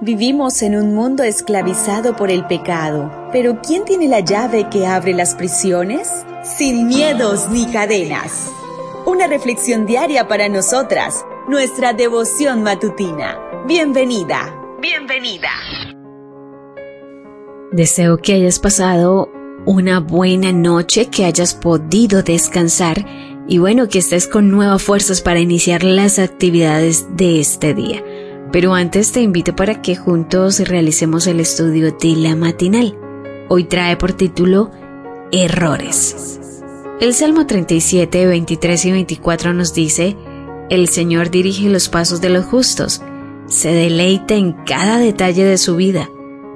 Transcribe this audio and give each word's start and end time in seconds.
Vivimos 0.00 0.62
en 0.62 0.76
un 0.76 0.94
mundo 0.94 1.24
esclavizado 1.24 2.14
por 2.14 2.30
el 2.30 2.46
pecado, 2.46 3.10
pero 3.32 3.60
¿quién 3.60 3.84
tiene 3.84 4.06
la 4.06 4.20
llave 4.20 4.68
que 4.70 4.86
abre 4.86 5.12
las 5.12 5.34
prisiones? 5.34 6.24
Sin 6.44 6.86
miedos 6.86 7.50
ni 7.50 7.66
cadenas. 7.66 8.48
Una 9.06 9.26
reflexión 9.26 9.86
diaria 9.86 10.28
para 10.28 10.48
nosotras, 10.48 11.26
nuestra 11.48 11.94
devoción 11.94 12.62
matutina. 12.62 13.40
Bienvenida, 13.66 14.54
bienvenida. 14.80 15.50
Deseo 17.72 18.18
que 18.18 18.34
hayas 18.34 18.60
pasado 18.60 19.32
una 19.66 19.98
buena 19.98 20.52
noche, 20.52 21.06
que 21.06 21.24
hayas 21.24 21.54
podido 21.54 22.22
descansar 22.22 23.04
y 23.48 23.58
bueno, 23.58 23.88
que 23.88 23.98
estés 23.98 24.28
con 24.28 24.48
nuevas 24.48 24.80
fuerzas 24.80 25.22
para 25.22 25.40
iniciar 25.40 25.82
las 25.82 26.20
actividades 26.20 27.16
de 27.16 27.40
este 27.40 27.74
día. 27.74 28.04
Pero 28.52 28.74
antes 28.74 29.12
te 29.12 29.20
invito 29.20 29.54
para 29.54 29.82
que 29.82 29.96
juntos 29.96 30.60
realicemos 30.60 31.26
el 31.26 31.40
estudio 31.40 31.92
de 31.92 32.16
la 32.16 32.34
matinal. 32.34 32.96
Hoy 33.48 33.64
trae 33.64 33.96
por 33.96 34.14
título 34.14 34.70
Errores. 35.32 36.50
El 37.00 37.14
Salmo 37.14 37.46
37, 37.46 38.26
23 38.26 38.84
y 38.86 38.92
24 38.92 39.52
nos 39.52 39.74
dice, 39.74 40.16
El 40.70 40.88
Señor 40.88 41.30
dirige 41.30 41.68
los 41.68 41.88
pasos 41.88 42.20
de 42.20 42.30
los 42.30 42.46
justos, 42.46 43.02
se 43.46 43.72
deleita 43.72 44.34
en 44.34 44.52
cada 44.64 44.98
detalle 44.98 45.44
de 45.44 45.58
su 45.58 45.76
vida. 45.76 46.08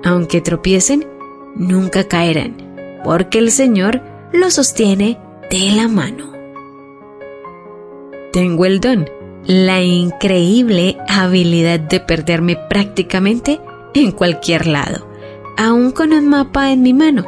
Aunque 0.02 0.40
tropiecen, 0.40 1.06
nunca 1.54 2.08
caerán, 2.08 2.56
porque 3.04 3.38
el 3.38 3.52
Señor 3.52 4.02
los 4.32 4.54
sostiene 4.54 5.18
de 5.50 5.76
la 5.76 5.88
mano. 5.88 6.32
Tengo 8.32 8.64
el 8.64 8.80
don 8.80 9.06
la 9.46 9.82
increíble 9.82 10.98
habilidad 11.08 11.80
de 11.80 12.00
perderme 12.00 12.56
prácticamente 12.68 13.60
en 13.94 14.12
cualquier 14.12 14.66
lado, 14.66 15.06
aún 15.56 15.90
con 15.90 16.12
un 16.12 16.28
mapa 16.28 16.72
en 16.72 16.82
mi 16.82 16.94
mano. 16.94 17.24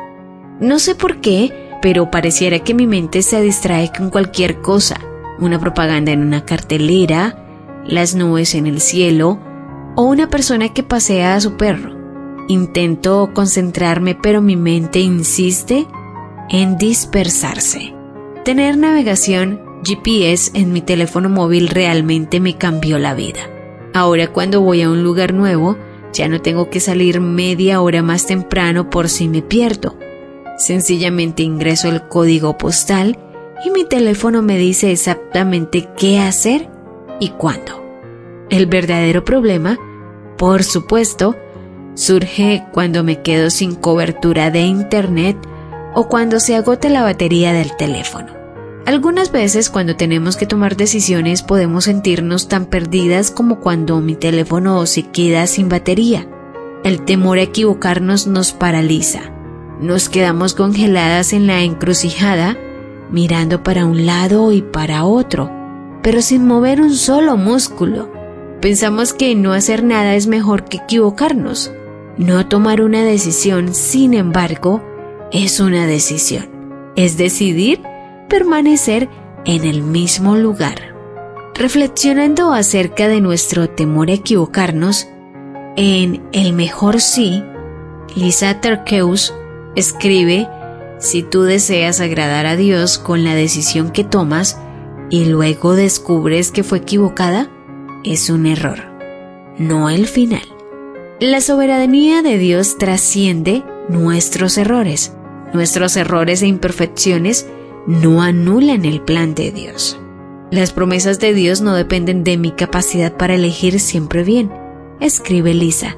No 0.61 0.79
sé 0.79 0.95
por 0.95 1.21
qué, 1.21 1.53
pero 1.83 2.11
pareciera 2.11 2.61
que 2.61 2.75
mi 2.75 2.87
mente 2.87 3.23
se 3.23 3.41
distrae 3.43 3.91
con 3.97 4.11
cualquier 4.11 4.61
cosa, 4.61 5.01
una 5.39 5.59
propaganda 5.59 6.13
en 6.13 6.23
una 6.23 6.45
cartelera, 6.45 7.37
las 7.87 8.15
nubes 8.15 8.55
en 8.55 8.67
el 8.67 8.81
cielo 8.81 9.39
o 9.97 10.05
una 10.05 10.31
persona 10.31 10.71
que 10.71 10.83
pasea 10.83 11.35
a 11.35 11.41
su 11.41 11.57
perro. 11.57 11.95
Intento 12.49 13.31
concentrarme, 13.35 14.15
pero 14.15 14.41
mi 14.41 14.57
mente 14.57 15.01
insiste 15.01 15.87
en 16.51 16.77
dispersarse. 16.77 17.95
Tener 18.45 18.77
navegación 18.77 19.64
GPS 19.85 20.53
en 20.55 20.73
mi 20.73 20.81
teléfono 20.81 21.29
móvil 21.29 21.69
realmente 21.69 22.41
me 22.41 22.57
cambió 22.57 22.99
la 22.99 23.15
vida. 23.15 23.51
Ahora 23.93 24.29
cuando 24.29 24.61
voy 24.61 24.83
a 24.83 24.91
un 24.91 25.03
lugar 25.03 25.35
nuevo, 25.35 25.77
ya 26.13 26.29
no 26.29 26.41
tengo 26.41 26.71
que 26.71 26.81
salir 26.81 27.21
media 27.21 27.81
hora 27.81 28.03
más 28.03 28.27
temprano 28.27 28.89
por 28.89 29.09
si 29.09 29.29
me 29.29 29.43
pierdo. 29.43 29.97
Sencillamente 30.57 31.43
ingreso 31.43 31.89
el 31.89 32.09
código 32.09 32.57
postal 32.57 33.19
y 33.65 33.71
mi 33.71 33.85
teléfono 33.85 34.43
me 34.43 34.57
dice 34.57 34.93
exactamente 34.93 35.89
qué 35.97 36.21
hacer 36.21 36.69
y 37.21 37.31
cuándo. 37.31 37.83
El 38.51 38.67
verdadero 38.67 39.25
problema, 39.25 39.79
por 40.39 40.63
supuesto, 40.63 41.37
surge 41.95 42.65
cuando 42.73 43.05
me 43.05 43.23
quedo 43.23 43.51
sin 43.51 43.75
cobertura 43.75 44.51
de 44.51 44.61
Internet 44.61 45.37
o 45.95 46.09
cuando 46.09 46.41
se 46.41 46.57
agote 46.57 46.91
la 46.91 47.03
batería 47.03 47.53
del 47.53 47.77
teléfono. 47.77 48.44
Algunas 48.87 49.33
veces 49.33 49.71
cuando 49.71 49.97
tenemos 49.97 50.37
que 50.37 50.45
tomar 50.45 50.77
decisiones 50.77 51.43
podemos 51.43 51.85
sentirnos 51.85 52.49
tan 52.49 52.67
perdidas 52.67 53.31
como 53.31 53.61
cuando 53.61 54.01
mi 54.03 54.15
teléfono 54.15 54.85
se 54.85 55.05
queda 55.05 55.47
sin 55.47 55.71
batería. 55.71 56.29
El 56.85 57.03
temor 57.07 57.39
a 57.39 57.43
equivocarnos 57.43 58.27
nos 58.27 58.53
paraliza. 58.53 59.21
Nos 59.81 60.11
quedamos 60.11 60.53
congeladas 60.53 61.33
en 61.33 61.47
la 61.47 61.63
encrucijada, 61.63 62.59
mirando 63.11 63.63
para 63.63 63.87
un 63.87 64.05
lado 64.05 64.53
y 64.53 64.61
para 64.61 65.07
otro, 65.07 65.51
pero 66.03 66.21
sin 66.21 66.47
mover 66.47 66.83
un 66.83 66.95
solo 66.95 67.39
músculo. 67.39 68.13
Pensamos 68.61 69.15
que 69.15 69.35
no 69.35 69.55
hacer 69.55 69.83
nada 69.83 70.15
es 70.15 70.27
mejor 70.27 70.65
que 70.65 70.77
equivocarnos. 70.77 71.73
No 72.19 72.47
tomar 72.49 72.83
una 72.83 73.03
decisión, 73.03 73.75
sin 73.75 74.13
embargo, 74.13 74.83
es 75.33 75.59
una 75.59 75.87
decisión. 75.87 76.51
Es 76.97 77.17
decidir 77.17 77.81
permanecer 78.29 79.09
en 79.45 79.65
el 79.65 79.83
mismo 79.83 80.37
lugar. 80.37 80.95
Reflexionando 81.55 82.53
acerca 82.53 83.09
de 83.09 83.21
nuestro 83.21 83.69
temor 83.69 84.11
a 84.11 84.15
equivocarnos, 84.15 85.09
en 85.77 86.23
El 86.33 86.53
mejor 86.53 87.01
sí, 87.01 87.43
Lisa 88.15 88.61
Terkeus 88.61 89.35
escribe, 89.77 90.49
si 90.99 91.23
tú 91.23 91.43
deseas 91.43 92.01
agradar 92.01 92.47
a 92.47 92.57
Dios 92.57 92.99
con 92.99 93.25
la 93.25 93.35
decisión 93.35 93.91
que 93.91 94.05
tomas 94.05 94.59
y 95.11 95.27
luego 95.27 95.75
descubres 95.75 96.51
que 96.51 96.63
fue 96.63 96.79
equivocada, 96.79 97.51
es 98.05 98.31
un 98.31 98.47
error, 98.47 98.79
no 99.59 99.91
el 99.91 100.07
final. 100.07 100.43
La 101.21 101.41
soberanía 101.41 102.23
de 102.23 102.39
Dios 102.39 102.79
trasciende 102.79 103.65
nuestros 103.89 104.59
errores. 104.59 105.13
Nuestros 105.53 105.97
errores 105.97 106.43
e 106.43 106.47
imperfecciones 106.47 107.47
no 107.87 108.23
anulan 108.23 108.85
el 108.85 109.01
plan 109.01 109.35
de 109.35 109.51
Dios. 109.51 109.99
Las 110.51 110.73
promesas 110.73 111.19
de 111.19 111.35
Dios 111.35 111.61
no 111.61 111.75
dependen 111.75 112.25
de 112.25 112.37
mi 112.37 112.53
capacidad 112.53 113.17
para 113.17 113.35
elegir 113.35 113.81
siempre 113.81 114.23
bien, 114.23 114.51
escribe 115.01 115.55
Lisa, 115.55 115.97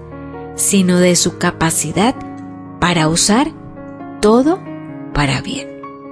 sino 0.54 0.98
de 0.98 1.14
su 1.16 1.38
capacidad 1.38 2.14
para 2.80 3.08
usar 3.08 3.50
todo 4.20 4.60
para 5.12 5.40
bien. 5.40 5.68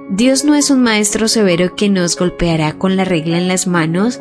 Dios 0.09 0.45
no 0.45 0.53
es 0.55 0.69
un 0.69 0.83
maestro 0.83 1.27
severo 1.27 1.75
que 1.75 1.89
nos 1.89 2.15
golpeará 2.15 2.73
con 2.73 2.95
la 2.95 3.05
regla 3.05 3.37
en 3.37 3.47
las 3.47 3.65
manos 3.65 4.19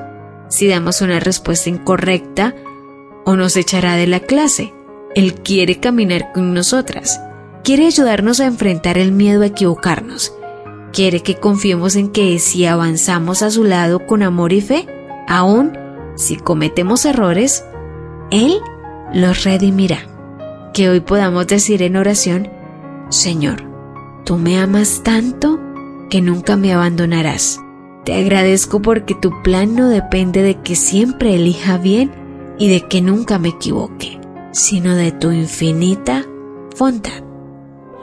si 0.48 0.66
damos 0.68 1.02
una 1.02 1.20
respuesta 1.20 1.68
incorrecta 1.68 2.54
o 3.26 3.36
nos 3.36 3.56
echará 3.56 3.96
de 3.96 4.06
la 4.06 4.20
clase. 4.20 4.72
Él 5.14 5.34
quiere 5.34 5.80
caminar 5.80 6.32
con 6.32 6.54
nosotras, 6.54 7.20
quiere 7.62 7.86
ayudarnos 7.86 8.40
a 8.40 8.46
enfrentar 8.46 8.96
el 8.96 9.12
miedo 9.12 9.42
a 9.42 9.46
equivocarnos 9.46 10.32
quiere 10.94 11.20
que 11.20 11.34
confiemos 11.34 11.96
en 11.96 12.08
que 12.08 12.38
si 12.38 12.64
avanzamos 12.64 13.42
a 13.42 13.50
su 13.50 13.64
lado 13.64 14.06
con 14.06 14.22
amor 14.22 14.52
y 14.52 14.60
fe, 14.60 14.86
aún 15.28 15.76
si 16.14 16.36
cometemos 16.36 17.04
errores, 17.04 17.64
Él 18.30 18.60
los 19.12 19.44
redimirá. 19.44 19.98
Que 20.72 20.88
hoy 20.88 21.00
podamos 21.00 21.46
decir 21.48 21.82
en 21.82 21.96
oración, 21.96 22.48
Señor, 23.08 23.64
tú 24.24 24.36
me 24.36 24.58
amas 24.58 25.02
tanto 25.02 25.60
que 26.08 26.22
nunca 26.22 26.56
me 26.56 26.72
abandonarás. 26.72 27.60
Te 28.04 28.14
agradezco 28.14 28.80
porque 28.80 29.14
tu 29.14 29.42
plan 29.42 29.74
no 29.74 29.88
depende 29.88 30.42
de 30.42 30.60
que 30.60 30.76
siempre 30.76 31.34
elija 31.34 31.76
bien 31.76 32.12
y 32.58 32.68
de 32.68 32.82
que 32.82 33.02
nunca 33.02 33.38
me 33.38 33.48
equivoque, 33.48 34.20
sino 34.52 34.94
de 34.94 35.10
tu 35.10 35.32
infinita 35.32 36.24
bondad. 36.78 37.22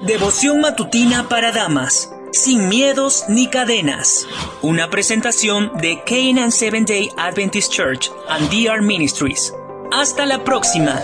Devoción 0.06 0.62
matutina 0.62 1.30
para 1.30 1.52
damas 1.52 2.10
sin 2.32 2.70
miedos 2.70 3.26
ni 3.28 3.48
cadenas. 3.50 4.28
Una 4.62 4.90
presentación 4.90 5.72
de 5.82 6.02
Canaan 6.06 6.52
Seventh 6.52 6.88
Day 6.88 7.12
Adventist 7.18 7.72
Church 7.72 8.12
and 8.30 8.50
DR 8.50 8.82
Ministries. 8.82 9.54
Hasta 9.92 10.26
la 10.26 10.44
próxima. 10.44 11.02